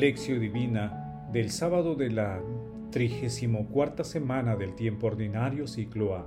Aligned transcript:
Lección 0.00 0.40
Divina 0.40 1.28
del 1.32 1.50
sábado 1.50 1.94
de 1.94 2.10
la 2.10 2.40
34 2.92 4.04
semana 4.04 4.56
del 4.56 4.74
tiempo 4.74 5.08
ordinario 5.08 5.66
ciclo 5.66 6.16
A. 6.16 6.26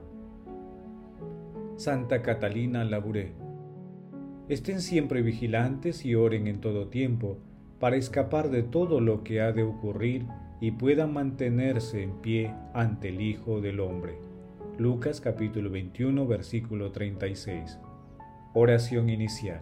Santa 1.76 2.22
Catalina 2.22 2.84
Labouré. 2.84 3.34
Estén 4.50 4.82
siempre 4.82 5.24
vigilantes 5.24 6.06
y 6.06 6.14
oren 6.14 6.46
en 6.46 6.62
todo 6.62 6.90
tiempo 6.90 7.40
para 7.80 7.96
escapar 7.96 8.52
de 8.52 8.62
todo 8.62 9.02
lo 9.02 9.23
que 9.23 9.42
ha 9.42 9.52
de 9.52 9.64
ocurrir 9.64 10.28
y 10.62 10.72
puedan 10.72 11.12
mantenerse 11.12 12.04
en 12.04 12.22
pie 12.22 12.54
ante 12.76 13.09
el 13.09 13.20
Hijo 13.20 13.62
del 13.62 13.80
Hombre. 13.80 14.20
Lucas 14.78 15.22
capítulo 15.22 15.72
21 15.72 16.28
versículo 16.28 16.92
36. 16.92 17.80
Oración 18.54 19.09
inicial. 19.09 19.62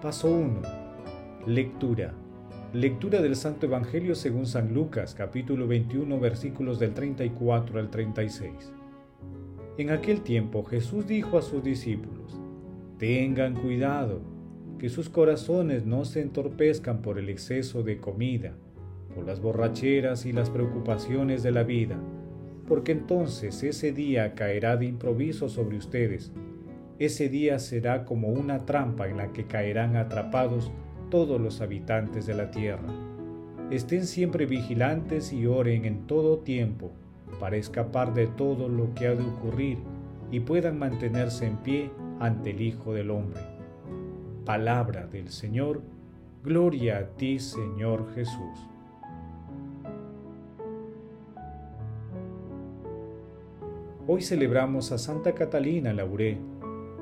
Paso 0.00 0.30
1. 0.30 0.62
Lectura. 1.46 2.14
Lectura 2.72 3.20
del 3.20 3.34
Santo 3.34 3.66
Evangelio 3.66 4.14
según 4.14 4.46
San 4.46 4.72
Lucas, 4.72 5.12
capítulo 5.12 5.66
21, 5.66 6.20
versículos 6.20 6.78
del 6.78 6.94
34 6.94 7.80
al 7.80 7.90
36. 7.90 8.72
En 9.76 9.90
aquel 9.90 10.20
tiempo 10.20 10.62
Jesús 10.62 11.08
dijo 11.08 11.36
a 11.36 11.42
sus 11.42 11.64
discípulos, 11.64 12.40
Tengan 12.98 13.56
cuidado, 13.56 14.20
que 14.78 14.88
sus 14.88 15.08
corazones 15.08 15.84
no 15.84 16.04
se 16.04 16.20
entorpezcan 16.20 17.02
por 17.02 17.18
el 17.18 17.28
exceso 17.28 17.82
de 17.82 17.98
comida, 17.98 18.54
por 19.16 19.26
las 19.26 19.40
borracheras 19.40 20.26
y 20.26 20.32
las 20.32 20.48
preocupaciones 20.48 21.42
de 21.42 21.50
la 21.50 21.64
vida, 21.64 21.98
porque 22.68 22.92
entonces 22.92 23.64
ese 23.64 23.90
día 23.90 24.36
caerá 24.36 24.76
de 24.76 24.86
improviso 24.86 25.48
sobre 25.48 25.76
ustedes 25.76 26.30
ese 26.98 27.28
día 27.28 27.58
será 27.58 28.04
como 28.04 28.28
una 28.28 28.66
trampa 28.66 29.08
en 29.08 29.18
la 29.18 29.32
que 29.32 29.44
caerán 29.44 29.96
atrapados 29.96 30.72
todos 31.10 31.40
los 31.40 31.60
habitantes 31.60 32.26
de 32.26 32.34
la 32.34 32.50
tierra. 32.50 32.92
Estén 33.70 34.06
siempre 34.06 34.46
vigilantes 34.46 35.32
y 35.32 35.46
oren 35.46 35.84
en 35.84 36.06
todo 36.06 36.38
tiempo 36.38 36.90
para 37.38 37.56
escapar 37.56 38.14
de 38.14 38.26
todo 38.26 38.68
lo 38.68 38.94
que 38.94 39.06
ha 39.06 39.14
de 39.14 39.22
ocurrir 39.24 39.78
y 40.32 40.40
puedan 40.40 40.78
mantenerse 40.78 41.46
en 41.46 41.56
pie 41.58 41.90
ante 42.18 42.50
el 42.50 42.60
Hijo 42.60 42.92
del 42.92 43.10
Hombre. 43.10 43.40
Palabra 44.44 45.06
del 45.06 45.28
Señor, 45.28 45.82
gloria 46.42 46.98
a 46.98 47.06
ti 47.16 47.38
Señor 47.38 48.12
Jesús. 48.14 48.68
Hoy 54.06 54.22
celebramos 54.22 54.90
a 54.90 54.96
Santa 54.96 55.34
Catalina 55.34 55.92
Lauré, 55.92 56.38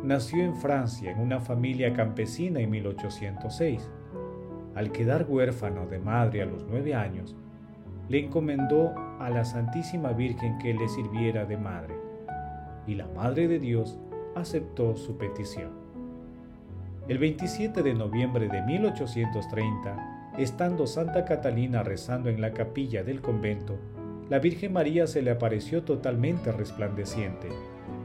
nació 0.06 0.42
en 0.42 0.54
Francia 0.54 1.10
en 1.10 1.18
una 1.18 1.40
familia 1.40 1.92
campesina 1.92 2.60
en 2.60 2.70
1806. 2.70 3.90
Al 4.74 4.92
quedar 4.92 5.26
huérfano 5.28 5.86
de 5.86 5.98
madre 5.98 6.42
a 6.42 6.46
los 6.46 6.64
nueve 6.68 6.94
años, 6.94 7.34
le 8.08 8.24
encomendó 8.24 8.94
a 9.18 9.28
la 9.30 9.44
Santísima 9.44 10.12
Virgen 10.12 10.58
que 10.58 10.74
le 10.74 10.88
sirviera 10.88 11.44
de 11.44 11.56
madre, 11.56 11.94
y 12.86 12.94
la 12.94 13.08
Madre 13.08 13.48
de 13.48 13.58
Dios 13.58 13.98
aceptó 14.36 14.94
su 14.96 15.16
petición. 15.16 15.70
El 17.08 17.18
27 17.18 17.82
de 17.82 17.94
noviembre 17.94 18.48
de 18.48 18.62
1830, 18.62 20.34
estando 20.38 20.86
Santa 20.86 21.24
Catalina 21.24 21.82
rezando 21.82 22.28
en 22.28 22.40
la 22.40 22.52
capilla 22.52 23.02
del 23.02 23.20
convento, 23.20 23.76
la 24.28 24.38
Virgen 24.38 24.72
María 24.72 25.06
se 25.06 25.22
le 25.22 25.30
apareció 25.30 25.82
totalmente 25.82 26.52
resplandeciente, 26.52 27.48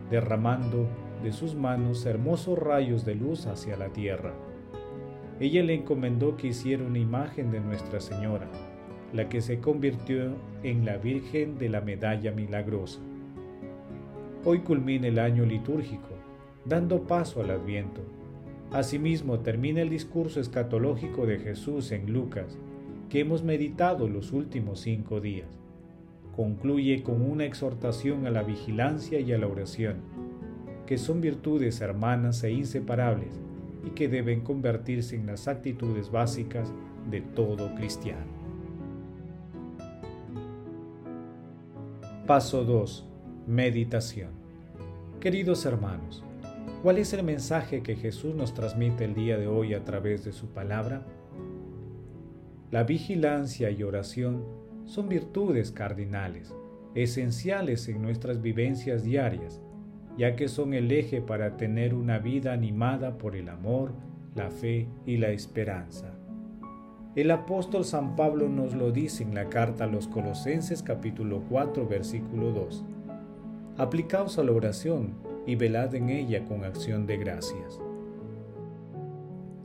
derramando 0.10 0.88
de 1.24 1.32
sus 1.32 1.56
manos 1.56 2.06
hermosos 2.06 2.58
rayos 2.58 3.06
de 3.06 3.16
luz 3.16 3.46
hacia 3.46 3.78
la 3.78 3.90
tierra. 3.90 4.34
Ella 5.40 5.64
le 5.64 5.76
encomendó 5.76 6.36
que 6.36 6.48
hiciera 6.48 6.84
una 6.84 7.00
imagen 7.00 7.52
de 7.52 7.60
Nuestra 7.60 8.00
Señora, 8.00 8.48
la 9.14 9.30
que 9.30 9.42
se 9.42 9.60
convirtió 9.60 10.36
en 10.64 10.86
la 10.86 10.98
Virgen 10.98 11.58
de 11.58 11.70
la 11.70 11.82
Medalla 11.82 12.32
Milagrosa. 12.32 13.00
Hoy 14.46 14.60
culmina 14.60 15.08
el 15.08 15.20
año 15.20 15.46
litúrgico, 15.46 16.10
dando 16.66 17.04
paso 17.04 17.42
al 17.42 17.52
Adviento. 17.52 18.02
Asimismo 18.72 19.40
termina 19.40 19.82
el 19.82 19.90
discurso 19.90 20.40
escatológico 20.40 21.26
de 21.26 21.40
Jesús 21.40 21.92
en 21.92 22.12
Lucas, 22.12 22.58
que 23.10 23.20
hemos 23.20 23.44
meditado 23.44 24.08
los 24.08 24.32
últimos 24.32 24.80
cinco 24.80 25.20
días. 25.20 25.60
Concluye 26.36 27.04
con 27.04 27.22
una 27.22 27.46
exhortación 27.46 28.26
a 28.26 28.32
la 28.32 28.42
vigilancia 28.42 29.20
y 29.20 29.34
a 29.34 29.38
la 29.38 29.48
oración 29.48 30.31
que 30.92 30.98
son 30.98 31.22
virtudes 31.22 31.80
hermanas 31.80 32.44
e 32.44 32.52
inseparables 32.52 33.40
y 33.88 33.92
que 33.92 34.10
deben 34.10 34.42
convertirse 34.42 35.16
en 35.16 35.26
las 35.26 35.48
actitudes 35.48 36.12
básicas 36.12 36.70
de 37.10 37.22
todo 37.22 37.74
cristiano. 37.76 38.26
Paso 42.28 42.66
2. 42.66 43.08
Meditación. 43.48 44.32
Queridos 45.22 45.66
hermanos, 45.66 46.26
¿cuál 46.84 46.98
es 46.98 47.14
el 47.14 47.24
mensaje 47.24 47.82
que 47.84 47.96
Jesús 47.96 48.36
nos 48.36 48.54
transmite 48.54 49.06
el 49.06 49.14
día 49.14 49.38
de 49.38 49.48
hoy 49.48 49.74
a 49.74 49.86
través 49.86 50.26
de 50.26 50.34
su 50.34 50.48
palabra? 50.48 51.06
La 52.70 52.84
vigilancia 52.84 53.72
y 53.72 53.82
oración 53.84 54.44
son 54.88 55.08
virtudes 55.08 55.72
cardinales, 55.72 56.54
esenciales 56.96 57.88
en 57.88 58.02
nuestras 58.02 58.42
vivencias 58.42 59.04
diarias 59.06 59.62
ya 60.22 60.36
que 60.36 60.50
son 60.50 60.76
el 60.76 60.92
eje 60.92 61.20
para 61.20 61.58
tener 61.58 61.96
una 61.96 62.20
vida 62.20 62.54
animada 62.54 63.18
por 63.18 63.36
el 63.36 63.50
amor, 63.50 63.92
la 64.36 64.52
fe 64.52 64.88
y 65.04 65.18
la 65.18 65.30
esperanza. 65.30 66.14
El 67.16 67.32
apóstol 67.32 67.86
San 67.86 68.16
Pablo 68.16 68.48
nos 68.48 68.76
lo 68.76 68.92
dice 68.92 69.24
en 69.24 69.34
la 69.34 69.50
carta 69.50 69.86
a 69.86 69.88
los 69.88 70.08
Colosenses 70.08 70.84
capítulo 70.84 71.44
4 71.50 71.88
versículo 71.88 72.52
2. 72.52 72.86
Aplicaos 73.78 74.38
a 74.38 74.44
la 74.44 74.52
oración 74.52 75.16
y 75.48 75.56
velad 75.56 75.96
en 75.96 76.10
ella 76.10 76.46
con 76.46 76.66
acción 76.66 77.08
de 77.08 77.18
gracias. 77.18 77.80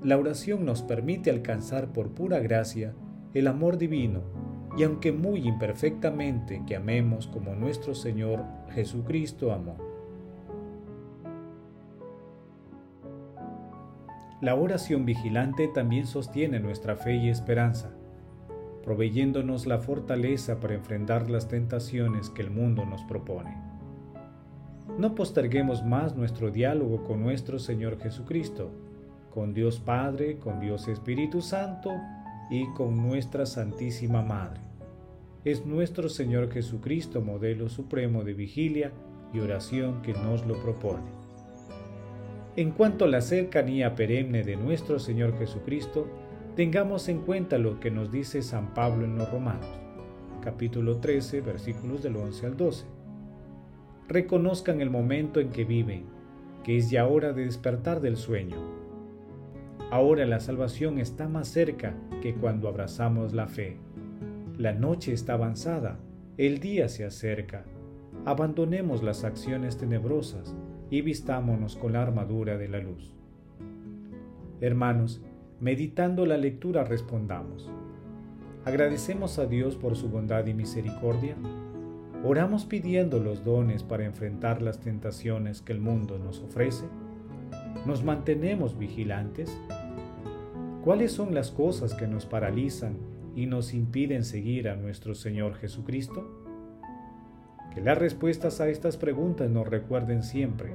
La 0.03 0.17
oración 0.17 0.65
nos 0.65 0.81
permite 0.81 1.29
alcanzar 1.29 1.93
por 1.93 2.13
pura 2.13 2.39
gracia 2.39 2.95
el 3.35 3.47
amor 3.47 3.77
divino 3.77 4.23
y 4.79 4.85
aunque 4.85 5.13
muy 5.13 5.47
imperfectamente 5.47 6.63
que 6.67 6.77
amemos 6.77 7.27
como 7.27 7.55
nuestro 7.55 7.95
Señor 7.95 8.43
Jesucristo 8.71 9.53
amó. 9.53 9.96
La 14.43 14.55
oración 14.55 15.07
vigilante 15.07 15.67
también 15.67 16.07
sostiene 16.07 16.61
nuestra 16.61 16.97
fe 16.97 17.17
y 17.17 17.31
esperanza, 17.31 17.91
proveyéndonos 18.85 19.67
la 19.67 19.79
fortaleza 19.79 20.61
para 20.61 20.75
enfrentar 20.75 21.31
las 21.31 21.49
tentaciones 21.49 22.29
que 22.29 22.43
el 22.43 22.51
mundo 22.51 22.85
nos 22.85 23.03
propone. 23.05 23.57
No 24.99 25.15
posterguemos 25.15 25.87
más 25.87 26.15
nuestro 26.17 26.51
diálogo 26.51 27.03
con 27.03 27.23
nuestro 27.23 27.59
Señor 27.59 27.99
Jesucristo, 27.99 28.71
con 29.33 29.55
Dios 29.55 29.81
Padre, 29.81 30.37
con 30.39 30.61
Dios 30.61 30.87
Espíritu 30.87 31.41
Santo 31.41 31.93
y 32.51 32.67
con 32.75 32.97
nuestra 33.09 33.47
Santísima 33.47 34.21
Madre. 34.21 34.61
Es 35.47 35.65
nuestro 35.65 36.11
Señor 36.11 36.53
Jesucristo 36.53 37.23
modelo 37.23 37.71
supremo 37.71 38.23
de 38.23 38.35
vigilia 38.35 38.93
y 39.33 39.39
oración 39.39 40.03
que 40.03 40.13
nos 40.13 40.47
lo 40.47 40.61
propone. 40.61 41.26
En 42.57 42.71
cuanto 42.71 43.05
a 43.05 43.09
la 43.09 43.21
cercanía 43.21 43.95
perenne 43.95 44.43
de 44.43 44.57
nuestro 44.57 44.99
Señor 44.99 45.37
Jesucristo, 45.39 46.07
tengamos 46.55 47.07
en 47.11 47.21
cuenta 47.21 47.59
lo 47.59 47.81
que 47.81 47.91
nos 47.91 48.11
dice 48.11 48.41
San 48.41 48.73
Pablo 48.73 49.05
en 49.05 49.19
los 49.19 49.31
Romanos, 49.31 49.69
capítulo 50.41 50.97
13, 50.97 51.43
versículos 51.43 52.03
del 52.03 52.17
11 52.17 52.47
al 52.47 52.57
12. 52.57 52.87
Reconozcan 54.09 54.81
el 54.81 54.89
momento 54.89 55.39
en 55.39 55.51
que 55.51 55.67
viven, 55.67 56.07
que 56.65 56.79
es 56.79 56.89
ya 56.89 57.07
hora 57.07 57.35
de 57.35 57.45
despertar 57.45 58.01
del 58.01 58.17
sueño. 58.17 58.57
Ahora 59.91 60.25
la 60.25 60.41
salvación 60.41 60.99
está 60.99 61.29
más 61.29 61.49
cerca 61.49 61.93
que 62.23 62.37
cuando 62.37 62.69
abrazamos 62.69 63.35
la 63.35 63.49
fe. 63.49 63.77
La 64.57 64.73
noche 64.73 65.13
está 65.13 65.35
avanzada, 65.35 65.99
el 66.39 66.59
día 66.61 66.89
se 66.89 67.05
acerca. 67.05 67.67
Abandonemos 68.25 69.03
las 69.03 69.25
acciones 69.25 69.77
tenebrosas 69.77 70.57
y 70.91 71.01
vistámonos 71.01 71.77
con 71.77 71.93
la 71.93 72.03
armadura 72.03 72.57
de 72.57 72.69
la 72.69 72.79
luz. 72.79 73.13
Hermanos, 74.61 75.21
meditando 75.61 76.27
la 76.27 76.37
lectura 76.37 76.85
respondamos. 76.85 77.71
¿Agradecemos 78.65 79.39
a 79.39 79.47
Dios 79.47 79.77
por 79.77 79.97
su 79.97 80.09
bondad 80.09 80.47
y 80.47 80.55
misericordia? 80.55 81.37
¿Oramos 82.25 82.65
pidiendo 82.65 83.21
los 83.21 83.45
dones 83.45 83.83
para 83.83 84.05
enfrentar 84.05 84.63
las 84.63 84.81
tentaciones 84.81 85.63
que 85.63 85.73
el 85.73 85.81
mundo 85.81 86.19
nos 86.19 86.41
ofrece? 86.41 86.87
¿Nos 87.85 88.03
mantenemos 88.03 88.79
vigilantes? 88.79 89.57
¿Cuáles 90.83 91.13
son 91.13 91.35
las 91.35 91.51
cosas 91.51 91.95
que 91.95 92.07
nos 92.07 92.27
paralizan 92.27 92.97
y 93.35 93.47
nos 93.47 93.75
impiden 93.75 94.25
seguir 94.25 94.69
a 94.69 94.77
nuestro 94.77 95.15
Señor 95.15 95.55
Jesucristo? 95.55 96.46
Que 97.77 97.83
las 97.83 97.99
respuestas 97.99 98.63
a 98.63 98.71
estas 98.71 98.97
preguntas 98.97 99.51
nos 99.51 99.69
recuerden 99.69 100.23
siempre 100.23 100.73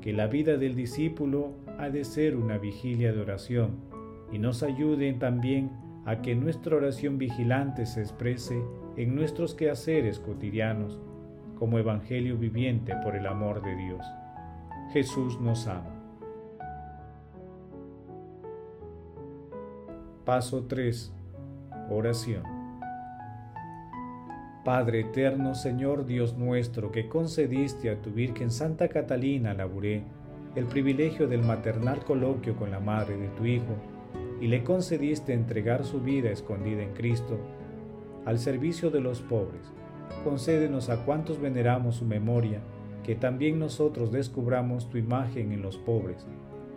que 0.00 0.12
la 0.12 0.26
vida 0.26 0.56
del 0.56 0.74
discípulo 0.74 1.52
ha 1.78 1.90
de 1.90 2.02
ser 2.02 2.34
una 2.34 2.58
vigilia 2.58 3.12
de 3.12 3.20
oración 3.20 3.76
y 4.32 4.40
nos 4.40 4.64
ayuden 4.64 5.20
también 5.20 5.70
a 6.06 6.22
que 6.22 6.34
nuestra 6.34 6.74
oración 6.74 7.18
vigilante 7.18 7.86
se 7.86 8.00
exprese 8.00 8.60
en 8.96 9.14
nuestros 9.14 9.54
quehaceres 9.54 10.18
cotidianos 10.18 10.98
como 11.56 11.78
Evangelio 11.78 12.36
viviente 12.36 12.96
por 13.04 13.14
el 13.14 13.28
amor 13.28 13.62
de 13.62 13.76
Dios. 13.76 14.04
Jesús 14.92 15.40
nos 15.40 15.68
ama. 15.68 16.02
Paso 20.24 20.64
3. 20.64 21.12
Oración. 21.90 22.59
Padre 24.64 25.00
eterno, 25.00 25.54
Señor 25.54 26.04
Dios 26.04 26.36
nuestro, 26.36 26.92
que 26.92 27.08
concediste 27.08 27.88
a 27.88 27.96
tu 28.02 28.10
Virgen 28.10 28.50
Santa 28.50 28.88
Catalina 28.88 29.54
Laburé 29.54 30.04
el 30.54 30.66
privilegio 30.66 31.28
del 31.28 31.42
maternal 31.42 32.04
coloquio 32.04 32.56
con 32.56 32.70
la 32.70 32.80
madre 32.80 33.16
de 33.16 33.28
tu 33.28 33.46
Hijo, 33.46 33.74
y 34.38 34.48
le 34.48 34.62
concediste 34.62 35.32
entregar 35.32 35.84
su 35.84 36.00
vida 36.00 36.30
escondida 36.30 36.82
en 36.82 36.92
Cristo 36.92 37.38
al 38.26 38.38
servicio 38.38 38.90
de 38.90 39.00
los 39.00 39.20
pobres. 39.22 39.62
Concédenos 40.24 40.90
a 40.90 41.04
cuantos 41.04 41.40
veneramos 41.40 41.96
su 41.96 42.04
memoria, 42.04 42.60
que 43.02 43.14
también 43.14 43.58
nosotros 43.58 44.12
descubramos 44.12 44.90
tu 44.90 44.98
imagen 44.98 45.52
en 45.52 45.62
los 45.62 45.78
pobres, 45.78 46.26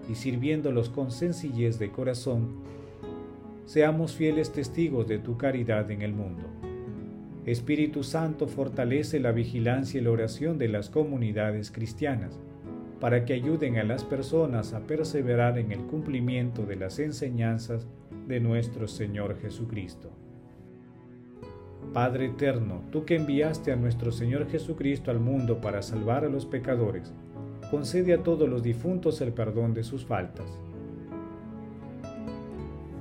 y 0.09 0.15
sirviéndolos 0.15 0.89
con 0.89 1.11
sencillez 1.11 1.79
de 1.79 1.91
corazón, 1.91 2.61
seamos 3.65 4.13
fieles 4.13 4.51
testigos 4.51 5.07
de 5.07 5.19
tu 5.19 5.37
caridad 5.37 5.89
en 5.91 6.01
el 6.01 6.13
mundo. 6.13 6.43
Espíritu 7.45 8.03
Santo 8.03 8.47
fortalece 8.47 9.19
la 9.19 9.33
vigilancia 9.33 9.99
y 9.99 10.03
la 10.03 10.11
oración 10.11 10.57
de 10.57 10.69
las 10.69 10.89
comunidades 10.89 11.71
cristianas 11.71 12.39
para 13.01 13.25
que 13.25 13.33
ayuden 13.33 13.77
a 13.77 13.83
las 13.83 14.05
personas 14.05 14.73
a 14.73 14.87
perseverar 14.87 15.57
en 15.57 15.73
el 15.73 15.79
cumplimiento 15.79 16.65
de 16.65 16.77
las 16.77 16.99
enseñanzas 16.99 17.85
de 18.29 18.39
nuestro 18.39 18.87
Señor 18.87 19.37
Jesucristo. 19.41 20.09
Padre 21.91 22.27
eterno, 22.27 22.81
tú 22.91 23.03
que 23.03 23.17
enviaste 23.17 23.73
a 23.73 23.75
nuestro 23.75 24.13
Señor 24.13 24.47
Jesucristo 24.49 25.11
al 25.11 25.19
mundo 25.19 25.59
para 25.59 25.81
salvar 25.81 26.23
a 26.23 26.29
los 26.29 26.45
pecadores, 26.45 27.13
concede 27.69 28.13
a 28.13 28.23
todos 28.23 28.47
los 28.47 28.63
difuntos 28.63 29.19
el 29.19 29.33
perdón 29.33 29.73
de 29.73 29.83
sus 29.83 30.05
faltas. 30.05 30.47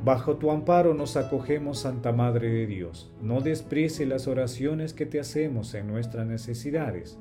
Bajo 0.05 0.37
tu 0.37 0.51
amparo 0.51 0.95
nos 0.95 1.17
acogemos, 1.17 1.79
Santa 1.79 2.11
Madre 2.13 2.51
de 2.51 2.67
Dios. 2.67 3.13
No 3.21 3.41
desprecie 3.41 4.05
las 4.05 4.27
oraciones 4.27 4.95
que 4.95 5.07
te 5.07 5.21
hacemos 5.21 5.75
en 5.75 5.87
nuestras 5.87 6.27
necesidades. 6.27 7.21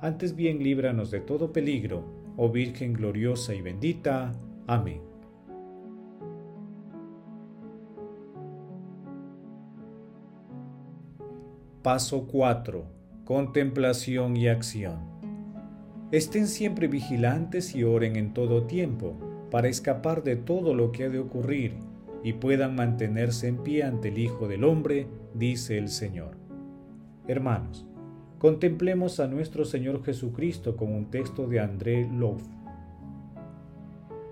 Antes 0.00 0.36
bien 0.36 0.62
líbranos 0.62 1.10
de 1.10 1.20
todo 1.20 1.52
peligro 1.52 2.20
oh 2.36 2.48
Virgen 2.48 2.94
gloriosa 2.94 3.54
y 3.54 3.60
bendita. 3.60 4.32
Amén. 4.66 5.02
Paso 11.82 12.26
4. 12.26 12.84
Contemplación 13.24 14.36
y 14.36 14.48
acción. 14.48 15.00
Estén 16.12 16.46
siempre 16.46 16.88
vigilantes 16.88 17.74
y 17.74 17.84
oren 17.84 18.16
en 18.16 18.32
todo 18.32 18.64
tiempo, 18.64 19.18
para 19.50 19.68
escapar 19.68 20.22
de 20.22 20.36
todo 20.36 20.74
lo 20.74 20.92
que 20.92 21.04
ha 21.04 21.08
de 21.10 21.18
ocurrir, 21.18 21.74
y 22.22 22.34
puedan 22.34 22.74
mantenerse 22.74 23.48
en 23.48 23.58
pie 23.58 23.84
ante 23.84 24.08
el 24.08 24.18
Hijo 24.18 24.48
del 24.48 24.64
Hombre, 24.64 25.06
dice 25.34 25.78
el 25.78 25.88
Señor. 25.88 26.36
Hermanos, 27.26 27.86
Contemplemos 28.40 29.20
a 29.20 29.26
nuestro 29.26 29.66
Señor 29.66 30.02
Jesucristo 30.02 30.74
con 30.74 30.94
un 30.94 31.10
texto 31.10 31.46
de 31.46 31.60
André 31.60 32.08
Love. 32.10 32.42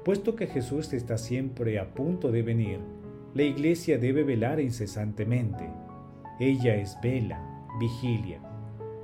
Puesto 0.02 0.34
que 0.34 0.46
Jesús 0.46 0.94
está 0.94 1.18
siempre 1.18 1.78
a 1.78 1.92
punto 1.92 2.32
de 2.32 2.40
venir, 2.40 2.80
la 3.34 3.42
iglesia 3.42 3.98
debe 3.98 4.24
velar 4.24 4.60
incesantemente. 4.60 5.68
Ella 6.40 6.76
es 6.76 6.96
vela, 7.02 7.66
vigilia, 7.78 8.40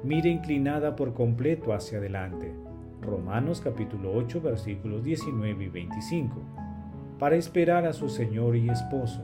mira 0.03 0.31
inclinada 0.31 0.97
por 0.97 1.13
completo 1.13 1.75
hacia 1.75 1.99
adelante. 1.99 2.55
Romanos 3.03 3.61
capítulo 3.61 4.11
8 4.15 4.41
versículos 4.41 5.05
19 5.05 5.65
y 5.65 5.69
25. 5.69 6.64
Para 7.19 7.37
esperar 7.37 7.87
a 7.87 7.93
su 7.93 8.09
Señor 8.09 8.57
y 8.57 8.69
esposo. 8.69 9.23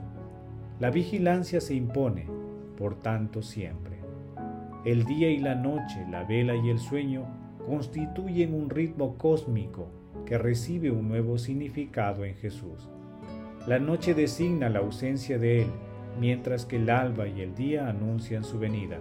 La 0.78 0.90
vigilancia 0.90 1.60
se 1.60 1.74
impone, 1.74 2.26
por 2.78 2.94
tanto, 3.00 3.42
siempre. 3.42 3.98
El 4.84 5.04
día 5.04 5.28
y 5.30 5.38
la 5.38 5.54
noche, 5.54 6.06
la 6.08 6.24
vela 6.24 6.54
y 6.54 6.70
el 6.70 6.78
sueño 6.78 7.26
constituyen 7.66 8.54
un 8.54 8.70
ritmo 8.70 9.18
cósmico 9.18 9.88
que 10.24 10.38
recibe 10.38 10.90
un 10.90 11.08
nuevo 11.08 11.36
significado 11.36 12.24
en 12.24 12.34
Jesús. 12.36 12.88
La 13.66 13.78
noche 13.78 14.14
designa 14.14 14.70
la 14.70 14.78
ausencia 14.78 15.38
de 15.38 15.62
Él, 15.62 15.68
mientras 16.18 16.64
que 16.64 16.76
el 16.76 16.88
alba 16.88 17.28
y 17.28 17.40
el 17.42 17.54
día 17.54 17.88
anuncian 17.88 18.44
su 18.44 18.58
venida. 18.58 18.98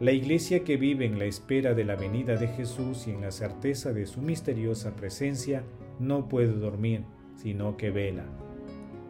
La 0.00 0.12
iglesia 0.12 0.62
que 0.62 0.76
vive 0.76 1.04
en 1.04 1.18
la 1.18 1.24
espera 1.24 1.74
de 1.74 1.84
la 1.84 1.96
venida 1.96 2.36
de 2.36 2.46
Jesús 2.46 3.08
y 3.08 3.10
en 3.10 3.20
la 3.20 3.32
certeza 3.32 3.92
de 3.92 4.06
su 4.06 4.22
misteriosa 4.22 4.94
presencia 4.94 5.64
no 6.00 6.28
puede 6.28 6.52
dormir, 6.52 7.02
sino 7.36 7.76
que 7.76 7.90
vela. 7.90 8.24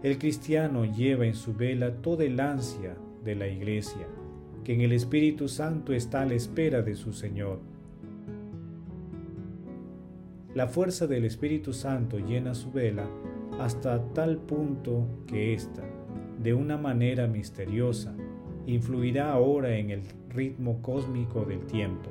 El 0.02 0.18
cristiano 0.18 0.85
lleva 0.85 1.26
en 1.26 1.35
su 1.35 1.54
vela 1.54 1.92
toda 2.02 2.25
el 2.25 2.38
ansia 2.38 2.97
de 3.25 3.35
la 3.35 3.49
iglesia, 3.49 4.07
que 4.64 4.75
en 4.75 4.80
el 4.80 4.92
Espíritu 4.92 5.49
Santo 5.49 5.92
está 5.92 6.23
a 6.23 6.26
la 6.26 6.35
espera 6.35 6.83
de 6.83 6.95
su 6.95 7.12
Señor. 7.12 7.61
La 10.54 10.68
fuerza 10.68 11.07
del 11.07 11.25
Espíritu 11.25 11.73
Santo 11.73 12.18
llena 12.18 12.54
su 12.54 12.71
vela 12.71 13.09
hasta 13.59 14.02
tal 14.12 14.38
punto 14.38 15.07
que 15.26 15.54
ésta, 15.54 15.83
de 16.42 16.54
una 16.54 16.76
manera 16.76 17.26
misteriosa, 17.26 18.14
influirá 18.66 19.33
ahora 19.33 19.76
en 19.76 19.90
el 19.90 20.02
ritmo 20.28 20.80
cósmico 20.83 21.45
del 21.45 21.66
tiempo. 21.66 22.11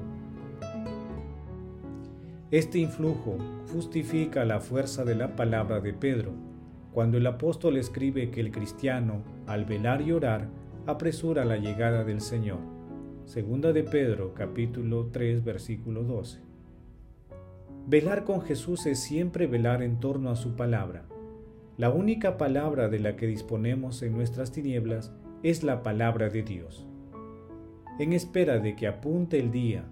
Este 2.50 2.80
influjo 2.80 3.38
justifica 3.74 4.46
la 4.46 4.62
fuerza 4.62 5.04
de 5.04 5.16
la 5.16 5.36
palabra 5.36 5.82
de 5.82 5.92
Pedro, 5.92 6.32
cuando 6.94 7.18
el 7.18 7.28
apóstol 7.28 7.76
escribe 7.76 8.32
que 8.32 8.40
el 8.40 8.52
cristiano, 8.52 9.22
al 9.48 9.66
velar 9.66 10.02
y 10.02 10.14
orar, 10.14 10.48
apresura 10.86 11.44
la 11.44 11.58
llegada 11.58 12.06
del 12.06 12.22
Señor. 12.22 12.60
Segunda 13.26 13.74
de 13.74 13.84
Pedro 13.84 14.34
capítulo 14.34 15.10
3 15.12 15.44
versículo 15.44 16.04
12. 16.04 16.40
Velar 17.86 18.24
con 18.24 18.40
Jesús 18.40 18.86
es 18.86 19.00
siempre 19.04 19.46
velar 19.46 19.84
en 19.84 20.00
torno 20.00 20.30
a 20.30 20.38
su 20.38 20.56
palabra. 20.56 21.04
La 21.76 21.90
única 21.90 22.38
palabra 22.38 22.88
de 22.88 23.00
la 23.00 23.18
que 23.18 23.28
disponemos 23.28 24.02
en 24.04 24.14
nuestras 24.14 24.54
tinieblas 24.54 25.12
es 25.44 25.64
la 25.64 25.84
palabra 25.84 26.30
de 26.30 26.44
Dios. 26.44 26.88
En 28.00 28.14
espera 28.14 28.60
de 28.60 28.78
que 28.78 28.88
apunte 28.88 29.38
el 29.38 29.52
día, 29.52 29.84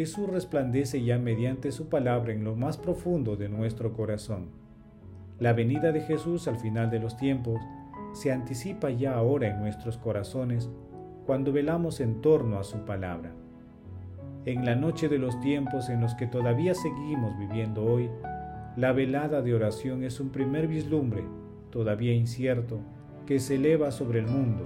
Jesús 0.00 0.30
resplandece 0.30 1.04
ya 1.04 1.18
mediante 1.18 1.72
su 1.72 1.90
palabra 1.90 2.32
en 2.32 2.42
lo 2.42 2.56
más 2.56 2.78
profundo 2.78 3.36
de 3.36 3.50
nuestro 3.50 3.92
corazón. 3.92 4.46
La 5.38 5.52
venida 5.52 5.92
de 5.92 6.00
Jesús 6.00 6.48
al 6.48 6.56
final 6.56 6.90
de 6.90 7.00
los 7.00 7.18
tiempos 7.18 7.60
se 8.14 8.32
anticipa 8.32 8.88
ya 8.88 9.12
ahora 9.12 9.48
en 9.48 9.60
nuestros 9.60 9.98
corazones 9.98 10.70
cuando 11.26 11.52
velamos 11.52 12.00
en 12.00 12.22
torno 12.22 12.58
a 12.58 12.64
su 12.64 12.78
palabra. 12.86 13.32
En 14.46 14.64
la 14.64 14.74
noche 14.74 15.10
de 15.10 15.18
los 15.18 15.38
tiempos 15.40 15.90
en 15.90 16.00
los 16.00 16.14
que 16.14 16.26
todavía 16.26 16.72
seguimos 16.72 17.38
viviendo 17.38 17.84
hoy, 17.84 18.08
la 18.78 18.92
velada 18.92 19.42
de 19.42 19.52
oración 19.52 20.02
es 20.02 20.18
un 20.18 20.30
primer 20.30 20.66
vislumbre, 20.66 21.24
todavía 21.68 22.14
incierto, 22.14 22.80
que 23.26 23.38
se 23.38 23.56
eleva 23.56 23.90
sobre 23.90 24.20
el 24.20 24.28
mundo. 24.28 24.64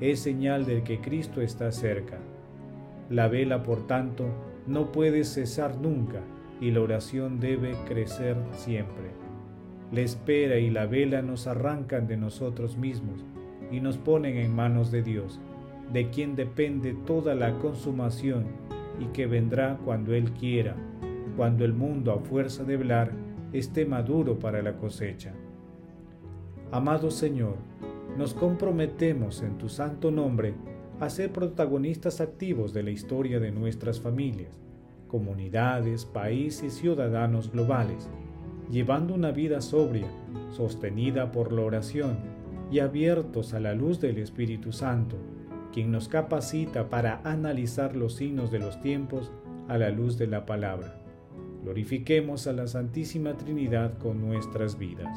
Es 0.00 0.20
señal 0.20 0.66
de 0.66 0.84
que 0.84 1.00
Cristo 1.00 1.40
está 1.40 1.72
cerca. 1.72 2.18
La 3.10 3.26
vela, 3.26 3.64
por 3.64 3.88
tanto, 3.88 4.26
no 4.68 4.92
puede 4.92 5.24
cesar 5.24 5.80
nunca 5.80 6.20
y 6.60 6.70
la 6.70 6.82
oración 6.82 7.40
debe 7.40 7.74
crecer 7.86 8.36
siempre. 8.52 9.10
La 9.90 10.02
espera 10.02 10.58
y 10.58 10.68
la 10.68 10.84
vela 10.84 11.22
nos 11.22 11.46
arrancan 11.46 12.06
de 12.06 12.18
nosotros 12.18 12.76
mismos 12.76 13.24
y 13.70 13.80
nos 13.80 13.96
ponen 13.96 14.36
en 14.36 14.54
manos 14.54 14.90
de 14.90 15.02
Dios, 15.02 15.40
de 15.90 16.10
quien 16.10 16.36
depende 16.36 16.94
toda 17.06 17.34
la 17.34 17.58
consumación 17.58 18.44
y 19.00 19.06
que 19.06 19.26
vendrá 19.26 19.78
cuando 19.84 20.14
Él 20.14 20.32
quiera, 20.32 20.76
cuando 21.36 21.64
el 21.64 21.72
mundo 21.72 22.12
a 22.12 22.18
fuerza 22.18 22.64
de 22.64 22.76
velar 22.76 23.12
esté 23.54 23.86
maduro 23.86 24.38
para 24.38 24.60
la 24.60 24.76
cosecha. 24.76 25.32
Amado 26.70 27.10
Señor, 27.10 27.56
nos 28.18 28.34
comprometemos 28.34 29.42
en 29.42 29.56
tu 29.56 29.70
santo 29.70 30.10
nombre 30.10 30.54
a 31.00 31.10
ser 31.10 31.32
protagonistas 31.32 32.20
activos 32.20 32.72
de 32.72 32.82
la 32.82 32.90
historia 32.90 33.38
de 33.38 33.52
nuestras 33.52 34.00
familias, 34.00 34.50
comunidades, 35.06 36.04
países 36.04 36.74
y 36.74 36.80
ciudadanos 36.80 37.52
globales, 37.52 38.08
llevando 38.70 39.14
una 39.14 39.30
vida 39.30 39.60
sobria, 39.60 40.08
sostenida 40.50 41.30
por 41.30 41.52
la 41.52 41.62
oración 41.62 42.18
y 42.70 42.80
abiertos 42.80 43.54
a 43.54 43.60
la 43.60 43.74
luz 43.74 44.00
del 44.00 44.18
Espíritu 44.18 44.72
Santo, 44.72 45.16
quien 45.72 45.90
nos 45.90 46.08
capacita 46.08 46.90
para 46.90 47.20
analizar 47.24 47.96
los 47.96 48.14
signos 48.14 48.50
de 48.50 48.58
los 48.58 48.80
tiempos 48.80 49.30
a 49.68 49.78
la 49.78 49.90
luz 49.90 50.18
de 50.18 50.26
la 50.26 50.46
palabra. 50.46 51.00
Glorifiquemos 51.62 52.46
a 52.46 52.52
la 52.52 52.66
Santísima 52.66 53.36
Trinidad 53.36 53.98
con 53.98 54.20
nuestras 54.20 54.78
vidas. 54.78 55.16